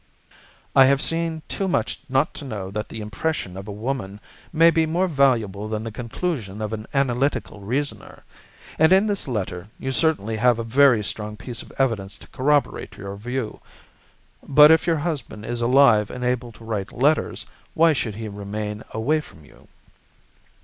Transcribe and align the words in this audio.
"I 0.75 0.85
have 0.85 0.99
seen 0.99 1.43
too 1.47 1.67
much 1.67 1.99
not 2.09 2.33
to 2.33 2.43
know 2.43 2.71
that 2.71 2.89
the 2.89 3.01
impression 3.01 3.55
of 3.55 3.67
a 3.67 3.71
woman 3.71 4.19
may 4.51 4.71
be 4.71 4.87
more 4.87 5.07
valuable 5.07 5.69
than 5.69 5.83
the 5.83 5.91
conclusion 5.91 6.59
of 6.59 6.73
an 6.73 6.87
analytical 6.91 7.59
reasoner. 7.59 8.23
And 8.79 8.91
in 8.91 9.05
this 9.05 9.27
letter 9.27 9.67
you 9.77 9.91
certainly 9.91 10.37
have 10.37 10.57
a 10.57 10.63
very 10.63 11.03
strong 11.03 11.37
piece 11.37 11.61
of 11.61 11.71
evidence 11.77 12.17
to 12.17 12.27
corroborate 12.29 12.97
your 12.97 13.15
view. 13.15 13.59
But 14.41 14.71
if 14.71 14.87
your 14.87 14.97
husband 14.97 15.45
is 15.45 15.61
alive 15.61 16.09
and 16.09 16.23
able 16.23 16.51
to 16.53 16.65
write 16.65 16.91
letters, 16.91 17.45
why 17.75 17.93
should 17.93 18.15
he 18.15 18.27
remain 18.27 18.81
away 18.95 19.21
from 19.21 19.45
you?" 19.45 19.67